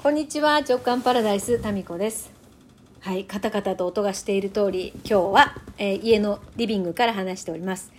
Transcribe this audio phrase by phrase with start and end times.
[0.00, 2.30] こんにちは直感パラダイスタミコです。
[3.00, 7.92] はいカタカタと音がしている通り今日は、えー、家のリビングから話しております。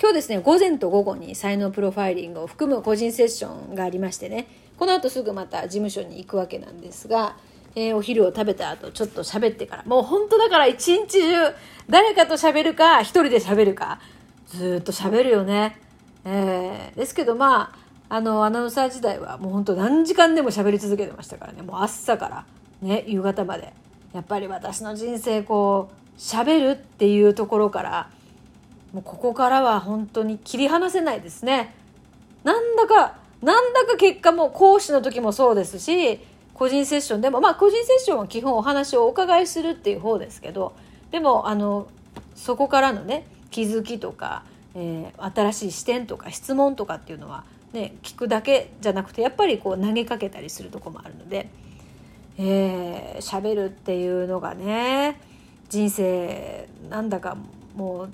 [0.00, 4.48] 今日ですね午前と午後に才能プロファイリングを含む個人セッションがありましてね
[4.80, 7.36] この後すぐまた事務所に行くわけなんですが、
[7.76, 11.54] えー、お昼を食べた後ちょっと喋ってからもう本当だから一日中
[11.88, 14.00] 誰かと喋るか一人で喋るか
[14.48, 15.78] ずっと喋るよね、
[16.24, 21.62] えー、ですけどまああのアナウンサー時代はもうほんと何時間でも喋り続けてましたからね。
[21.62, 22.46] もう朝から
[22.80, 23.72] ね夕方まで。
[24.14, 28.10] やっぱり私の人生こう喋るっていうところから
[28.92, 31.74] もうここからは本当に切り離せないですね。
[32.44, 36.20] なんだかなんだか結果も講師の時もそうですし
[36.54, 40.74] 個人セッションでもまあ個人セッションは基本お話をお伺いするっていう方ですけど
[41.10, 41.86] でもあの
[42.34, 44.42] そこからのね気づきとか、
[44.74, 51.48] えー、新しい視点とか質問とかっていうのはね、聞くだけじゃなくてやっぱりこう投げかけたりするとこもあるので
[52.38, 55.20] 喋、えー、るっていうのがね
[55.68, 57.36] 人生なんだか
[57.76, 58.10] もう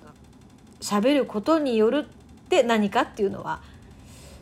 [0.80, 3.60] 喋ることによるって何かっていうのは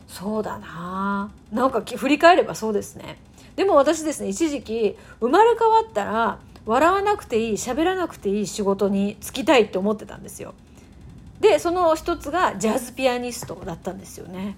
[0.07, 1.31] そうだな。
[1.51, 3.17] なんか振り返ればそうですね。
[3.55, 10.53] でも私ですね一時期生まれ変わったら笑わなくていい喋らなくていい仕事に就きたいって思ってたんですよ。
[11.39, 14.55] でその一つがジャズピアニストだったんですよね。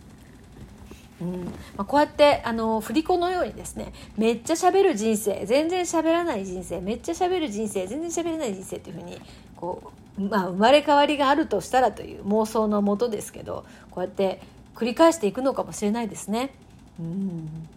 [1.22, 9.22] うんまあ、こうやってあの振り子のようにですねめっちゃ喋る人生全然喋らない人生めっちゃ喋る人生全然喋れない人生っていうふうに
[9.56, 14.42] こう、まあ、生まれ変わりがあるとしたらという妄想のもとですけどこうやって
[14.76, 16.54] 繰り返していくのかもしれないですね。
[17.00, 17.68] うん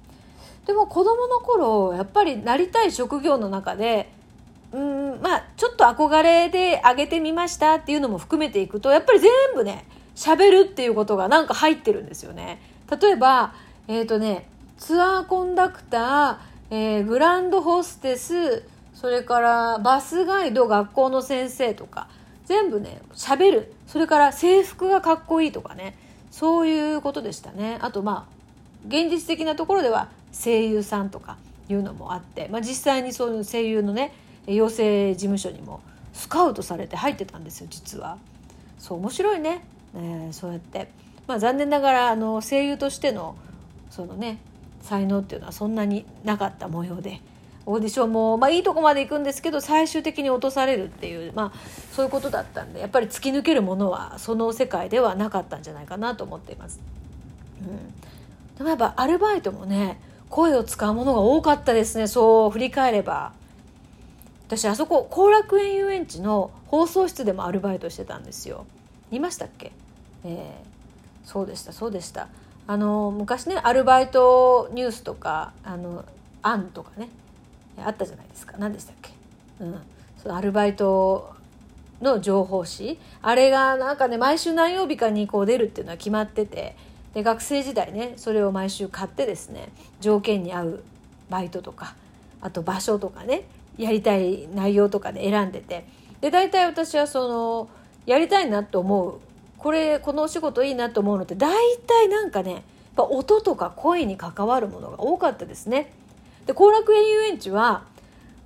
[0.66, 4.10] でも子供の頃やっぱりなりたい職業の中で
[4.70, 12.60] うんまあちょっと憧れで上げてみましたっていうのも含めていくとやっぱり全部ね喋るっていうことがなんか入ってるんですよね。
[12.90, 13.54] 例えば、
[13.86, 16.36] えっ、ー、とね、ツアーコンダクター、
[16.70, 22.08] えー、グランドホステス、それからバスガイド、学校の先生とか、
[22.46, 23.74] 全部ね、喋る。
[23.86, 25.96] それから制服がかっこいいとかね、
[26.30, 27.78] そういうことでしたね。
[27.80, 28.38] あとまあ、
[28.86, 31.36] 現実的なところでは声優さんとか
[31.68, 34.12] いうのもあって、まあ、実際にそういう声優のね、
[34.46, 35.80] 養成事務所にも
[36.12, 38.18] スカウトされて入ってたんですよ、実は。
[38.78, 39.62] そう、面白いね。
[39.94, 40.88] えー、そうやって。
[41.28, 43.36] まあ、残念ながらあの声優としての
[43.90, 44.38] そのね
[44.82, 47.20] 才能っていうのはそんなになかった模様で
[47.66, 51.58] オーディションも、まあ、いいとこまで行くんですけど最終的に落とされるっていう、まあ、
[51.92, 56.80] そういうことだったんでやっぱり突き抜けるものはその世界ではなかったんじゃないかなと思っています。
[57.60, 60.00] うん、でもやっぱアルバイトもね
[60.30, 63.32] 声を使うものが多かったですねそう振り返れば。
[64.46, 68.64] 私あそこ後楽園遊園地の放送室でもアルバイトしてたんですよ。
[69.12, 69.72] いましたっけ、
[70.24, 70.77] えー、
[71.28, 72.28] そうでしたそうでした。
[72.66, 76.02] あの昔ねアルバイトニュースとかあの
[76.40, 77.10] アンとかね
[77.76, 78.56] あったじゃないですか。
[78.58, 79.10] 何でしたっけ、
[79.60, 79.78] うん、
[80.16, 81.34] そのアルバイト
[82.00, 82.98] の情報誌。
[83.20, 86.74] あれがなんかね毎週何曜日かにこう出るっていうのは決まってて
[87.12, 89.68] で学生時代ねそれを毎週買ってですね
[90.00, 90.82] 条件に合う
[91.28, 91.94] バイトとか
[92.40, 93.42] あと場所とかね
[93.76, 95.84] やりたい内容とかで選んでて。
[96.22, 97.68] で大体私はその
[98.06, 99.20] やりたいなと思う
[99.58, 102.62] これこのお仕事いいなと思うのって大体なんかね
[102.96, 105.92] 音とか声に関わるものが多かったですね。
[106.46, 107.84] で後楽園遊園地は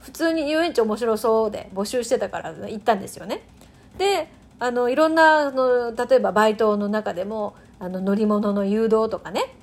[0.00, 3.42] 普通に遊園地面白そうで募集してたから行ったんですよね。
[3.96, 4.28] で
[4.58, 9.54] あのいろんなあの例えばバイトの中でもあの乗り物の誘導とかね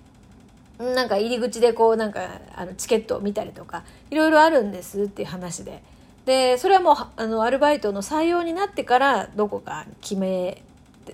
[0.78, 2.22] なんか入り口でこうなんか
[2.56, 5.84] あのチケットを見たりとかいろいろあるんですっていう話で
[6.26, 10.64] でそれはもうあのアルバイトの採用になってからどこか決め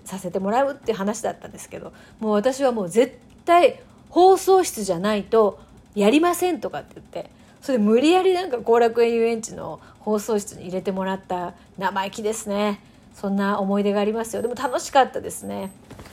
[0.04, 3.80] させてもらうっていう話だったんですけどもう私はもう絶対
[4.10, 5.60] 放送室じゃないと
[5.96, 7.30] やりませんとかって言って
[7.62, 12.80] それで無理やりなんか後楽園遊園地の放送室に入れてもらった生意気ですね。
[13.16, 14.42] そんな思い出がありますよ。
[14.42, 15.72] でも楽しかったですね。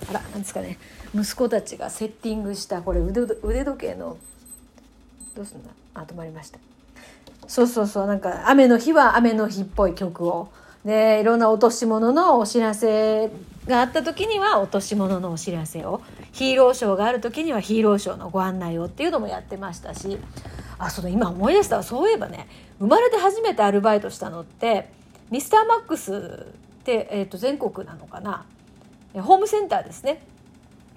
[0.08, 0.78] あら何ですかね。
[1.14, 3.26] 息子たちがセッティングしたこれ腕
[3.64, 4.16] 時計の
[5.34, 5.70] どうすんだ？
[5.94, 6.58] あ止まりました。
[7.48, 8.06] そうそうそう。
[8.06, 10.48] なんか雨の日は雨の日っぽい曲を
[10.84, 13.30] でいろんな落とし物のお知らせ
[13.66, 16.02] があった時には落とし物のお知らせを
[16.32, 20.18] ヒーローショーがある時にはヒーローショーのご案内をっていうのもやってましたし
[20.78, 22.48] あその今思い出したそういえばね
[22.80, 24.88] 生まれて初めてアルバイトしたのって
[25.30, 26.46] ミスターマックス
[26.80, 28.44] って、えー、と全国なのかな？
[29.14, 30.20] ホームセンターですね、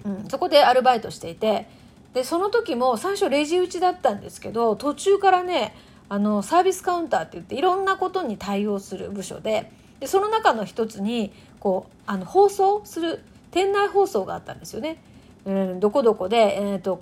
[0.04, 1.68] うん、そこでアルバイトしていて
[2.14, 5.74] でその時も最初レジ打ちだったんですけど途中からね
[6.08, 9.70] あのサービスカウンターって言っていろんなことに対応する部署で
[10.00, 14.98] でその中の一つにこうあの放送する店内放送があったんですよね。
[15.46, 17.00] うん、どこどこで、えーと、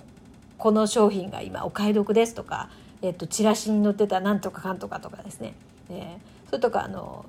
[0.57, 2.69] この商品が今お買い得ですとか、
[3.01, 5.55] えっと、チラシに載ってたなんとかかんとかとかですね、
[5.89, 7.25] えー、それとかあの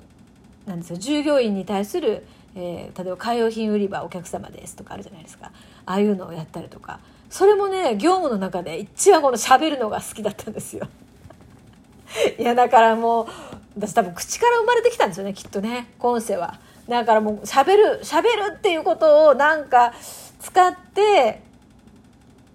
[0.67, 5.51] なんですよ従業員に対する、えー、例えば海洋品売り場お客様ですとかあるじゃないですか
[5.87, 7.01] ああいうのをやったりとか
[7.31, 10.87] それもね業務の中で一番この喋るのが好きだったんですよ。
[12.39, 13.27] いやだからもう
[13.79, 16.59] 私多分口から生まれてきたんですよねきっとね今世は。
[16.89, 19.93] だからもう喋る喋るっていうことをなんか
[20.41, 21.43] 使って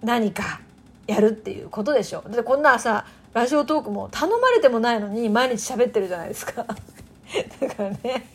[0.02, 0.60] 何か
[1.06, 3.04] やるっていうことでしょだってこんなさ
[3.34, 6.64] ラジオトークも頼まれてもないのに毎日喋ってるじゃないですか。
[7.60, 8.26] だからね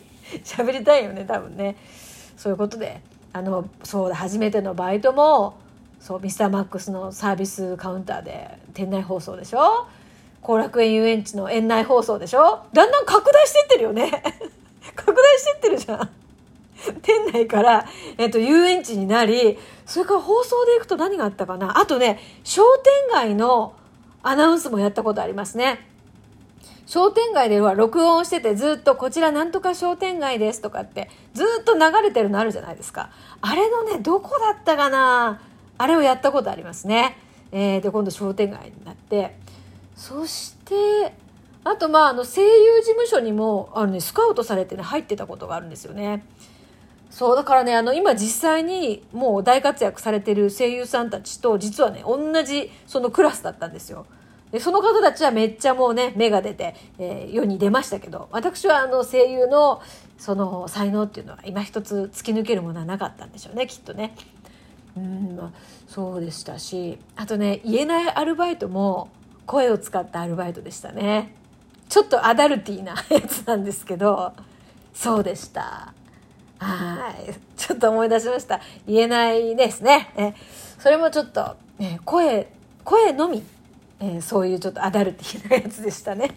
[0.44, 1.76] 喋りたいよね多分ね。
[2.36, 3.00] そういうことで。
[3.32, 5.54] あのそうだ初めてのバイトも
[6.00, 9.86] そうミスターマックスのサービスカウンターで店内放送でしょ。
[10.42, 12.60] 後楽園遊園地の園内放送でしょ？
[12.72, 14.10] だんだん拡大してってるよね。
[14.96, 16.10] 拡大してってるじゃん。
[17.02, 17.86] 店内から、
[18.16, 21.78] えっと、遊園地になりそれから放送で行くと何があったかな？
[21.78, 23.74] あとね商店街の
[24.22, 25.86] アナウンスもやったことありますね。
[26.86, 33.10] 商店街では録音しててずっとこちらなんとか商店街ですとかってずっと流れてるのあるじゃないですか。
[33.42, 35.42] あれのねどこだったかな？
[35.76, 37.16] あれをやったことありますね、
[37.52, 39.36] えー、で今度商店街になって
[39.98, 41.12] そして
[41.64, 46.24] あとまああの声優事務所にもあの、ね、スカウトされてね入ってたことがあるんですよね
[47.10, 54.06] そうだからねあの今実際にもう大活躍されてる声優さんたちと実はね同じそのクラスだったんですよ
[54.52, 59.82] でその方たちはめっちゃもうね芽が出て、えー、世に出ましたけど私はあの声優の
[60.16, 64.14] その才能っていうのは今一つ突き抜けるものはなかったんでしょうねきっとね。
[64.96, 65.52] うんま、
[65.86, 69.10] そうでしたしあとね言えないアルバイトも
[69.48, 71.34] 声を使ったアルバイトでしたね。
[71.88, 74.34] ちょっとアダルティーな やつなんですけど
[74.94, 75.92] そうでした。
[76.58, 77.34] はい。
[77.56, 78.60] ちょっと思い出しました。
[78.86, 80.12] 言えないですね。
[80.16, 80.34] え
[80.78, 82.48] それもちょっと、ね、声
[82.84, 83.42] 声のみ。
[84.00, 86.36] えー、そういうちょっとアダルティーなやつでしたね。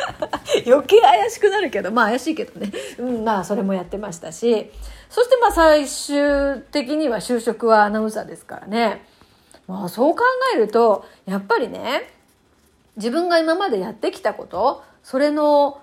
[0.66, 4.72] 余計怪しくなるけどまあ怪しいけどね、うん、まあそれもやってましたし。
[5.10, 9.04] そしてまあ最終的には就職はアナウンサーですからね。
[9.66, 10.22] まあそう考
[10.54, 12.17] えるとやっぱりね
[12.98, 15.80] 自分が今までやってきたことそれの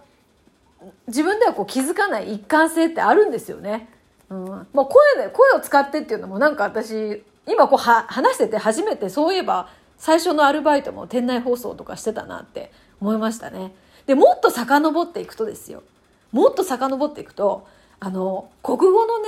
[1.07, 3.89] 自分ではこう気づかない一貫性ってあるんですよね。
[4.29, 12.71] うん、まあ声で声を使ってっていうのもなんか私今こうは話してて初めてそういえば最初のアルバイトも店内放送とかしてたなって
[13.01, 13.73] 思いましたね。
[14.05, 15.83] で、もっと遡っていくとですよ。
[16.31, 17.67] もっと遡っていくと、
[17.99, 19.27] あの、国語のね、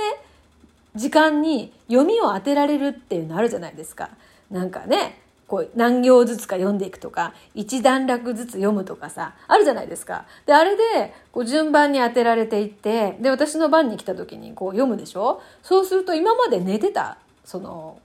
[0.94, 4.10] 時間に読みを当てられるっていうのあるじゃないですか。
[4.50, 10.26] なんかね、こう何行ずつか読んでいくとか、一段落ずつ読むとかさ、あるじゃないですか。
[10.46, 15.42] で、あれで、こう順番に当てられていって、で、私の番に来た時にこう読むでしょ？
[15.64, 17.98] そうすると今まで寝てた、その、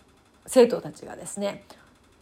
[0.48, 1.64] 生徒たちがですね、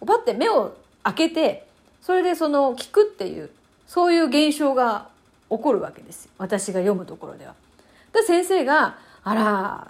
[0.06, 1.68] パッて目を開けて
[2.02, 3.52] それでその聞くっていう
[3.88, 5.10] そういう現象が
[5.50, 7.54] 起こるわけです私が読むところでは。
[8.14, 9.88] で先生が「あら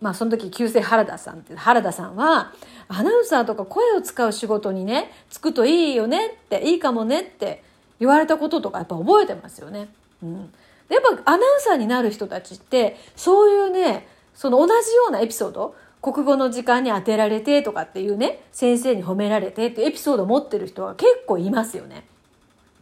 [0.00, 2.52] まあその時旧姓原田さんって原田さんは
[2.88, 7.62] アナウンサーとか声を使う仕事にねつくといいよねっていいかもねって
[8.00, 9.88] 言われたこととかやっぱ覚えてますよね。
[10.22, 10.52] うん、
[10.88, 22.04] でやっぱアナウンサーになる人たちってそういうねその同じようなエピソード国語の時間に当てられてとかっていうね先生に褒められてっていうエピソードを持ってる人は結構いますよね。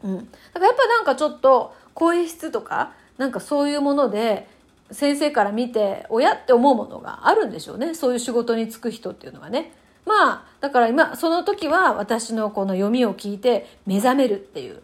[0.02, 4.48] うん、だからやっぱなんかちょっと声質とかなんかそういうもので
[4.92, 9.72] 先生から見て親って思うものがあるんでしょうねそういう仕事に就く人っていうのはね。
[10.04, 14.82] まあだから今その時は私のこの読みを聞いて目覚めるっていう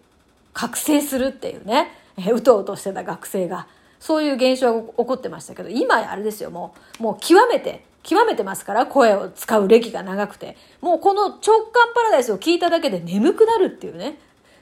[0.52, 1.90] 覚醒するっていうね
[2.32, 3.66] うとうとしてた学生が
[3.98, 10.56] そういう現象が起こってましたけど今やあれですよもうもう極めて極めてますから、声を使う歴が長くて。
[10.80, 14.18] もうこの直感パラダイスを聞いただけで眠くなるっていうね。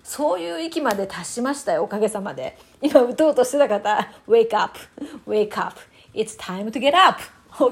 [0.06, 2.56] そういう域まで達しましたよ、おかげさまで。
[2.80, 4.78] 今、打とうとしてた方、wake up,
[5.26, 5.76] wake up,
[6.14, 7.20] it's time to get up.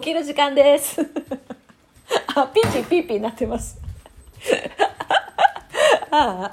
[0.00, 1.00] 起きる時間です。
[2.34, 3.78] あ、ピーピーピーピーなってます。
[6.10, 6.50] あ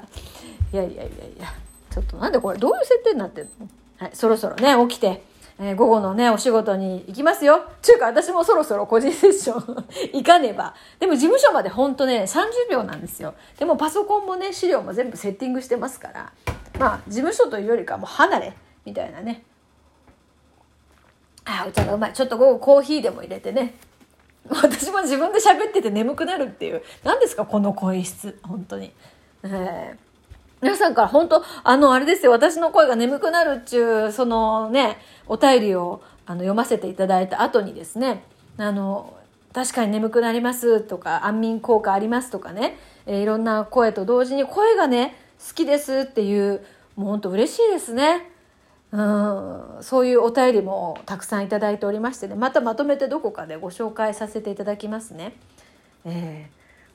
[0.72, 1.08] いやいやいやい
[1.40, 1.52] や。
[1.90, 3.50] ちょっとなんでこれ、どういう設定になってんの？
[3.98, 5.20] はい、そろそろね、起きて。
[5.58, 7.64] えー、午後のね、お仕事に行きますよ。
[7.82, 10.74] ちゅうか、私もそろそろ個人セッション 行かねば。
[10.98, 13.34] でも事務所までほんとね、30秒なんですよ。
[13.58, 16.32] でもパソコンもね、資料も全部セッティングしてますから、
[16.78, 19.44] まあ、事務所というよりかもう離れ、みたいなね。
[21.44, 22.12] ああ、お茶がうまい。
[22.12, 23.74] ちょっと午後コーヒーでも入れてね。
[24.48, 26.82] 私も自分で喋ってて眠くなるっていう。
[27.04, 28.38] 何ですか、この声質。
[28.42, 28.92] 本当に。
[29.44, 30.11] えー
[30.62, 38.22] 皆さんから本当、あの、あれですよ、私の声が眠くなるっちゅう、そのね、お便りをあの読ませていただいた後にですね、
[38.56, 39.12] あの、
[39.52, 45.14] 確かに眠くなりますとか安眠効果ありますとかね、えー、いろんな声と同時に声がね
[45.46, 46.64] 好きですっていう
[46.96, 48.28] もうほんと嬉しいですね。
[48.92, 55.34] うん、そういうお便りもたくさんいただいておりましてねまたまとめてどこかでご紹介させていただきますね。
[56.04, 56.48] え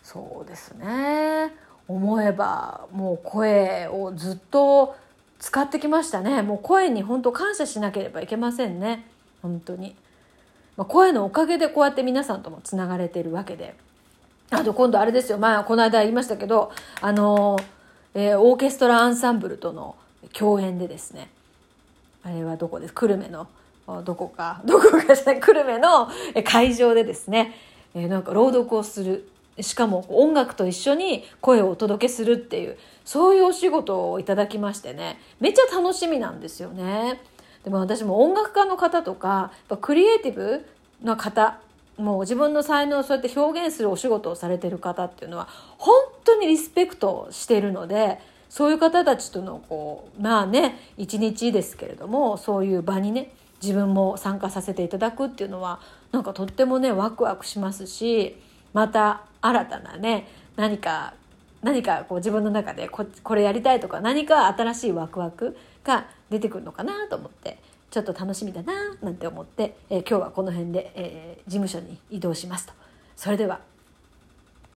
[0.03, 1.53] ー、そうですね
[1.87, 4.95] 思えばもう声をずっと
[5.39, 6.41] 使ってきましたね。
[6.41, 9.05] もう声に本当感謝しなければいけませんね。
[9.41, 9.95] 本当に、
[10.75, 13.75] まあ、声のおかげでこうやって皆さんともつながれてるわけで。
[14.49, 15.37] あと今度あれですよ。
[15.37, 17.57] まあこの間言いましたけどあの、
[18.13, 19.95] えー、オーケストラアンサンブルとの
[20.33, 21.29] 共演でですね。
[22.23, 22.93] あれはどこです？
[22.93, 23.47] 久留米の
[24.03, 24.61] どこか。
[24.65, 25.39] どこかじゃない。
[25.39, 26.09] 久留米の
[26.43, 27.55] 会場でですね、
[27.93, 29.29] えー、なんか朗読をする
[29.61, 37.19] しかも音楽と一緒に声をお届けするっていうそういうお仕事をいただきましてねめっちゃ楽しみなんですよね。
[37.63, 40.65] でも私も音楽家の方とかクリエイティブ
[41.03, 41.59] な方
[41.97, 45.47] もう自分の才能をそうやって表現するお仕事をされてる方っていうのは
[45.77, 55.79] 本当にリスペクトしてるのでそういう方たちとのこうまあね一日ですけれどもそういう場にね自分も参加させていただくっていうのは
[56.11, 58.37] なんかとってもねワクワクしますし
[58.77, 61.15] また新たなね何か
[61.63, 67.57] 何かこう自分の中でここれやりたいとか何か新しいワクワクが出てくるのかなと思って
[67.89, 72.73] ちょっと楽しみだななんて思って、えー、今日はこの辺で、えー、事務所に移動しますと。
[73.15, 73.61] それでは